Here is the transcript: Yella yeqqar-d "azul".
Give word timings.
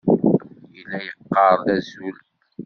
Yella 0.75 0.99
yeqqar-d 1.05 1.65
"azul". 1.75 2.17